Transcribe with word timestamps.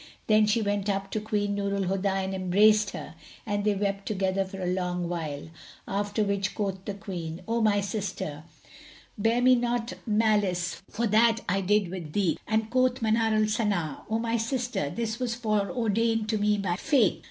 Then 0.25 0.47
she 0.47 0.63
went 0.63 0.89
up 0.89 1.11
to 1.11 1.19
Queen 1.21 1.53
Nur 1.53 1.75
al 1.75 1.83
Huda 1.83 2.09
and 2.23 2.33
embraced 2.33 2.89
her, 2.89 3.13
and 3.45 3.63
they 3.63 3.75
wept 3.75 4.07
together 4.07 4.49
a 4.59 4.65
long 4.65 5.07
while; 5.07 5.51
after 5.87 6.23
which 6.23 6.55
quoth 6.55 6.83
the 6.85 6.95
Queen, 6.95 7.41
"O 7.47 7.61
my 7.61 7.81
sister, 7.81 8.43
bear 9.15 9.43
me 9.43 9.53
not 9.53 9.93
malice 10.07 10.81
for 10.89 11.05
that 11.05 11.41
I 11.47 11.61
did 11.61 11.89
with 11.91 12.13
thee;" 12.13 12.39
and 12.47 12.71
quoth 12.71 13.03
Manar 13.03 13.31
al 13.35 13.45
Sana, 13.45 14.01
"O 14.09 14.17
my 14.17 14.37
sister, 14.37 14.89
this 14.89 15.19
was 15.19 15.35
foreordained 15.35 16.27
to 16.29 16.39
me 16.39 16.57
by 16.57 16.77
Fate." 16.77 17.19